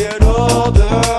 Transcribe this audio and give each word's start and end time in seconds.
get 0.00 0.22
all 0.22 0.70
the 0.70 1.09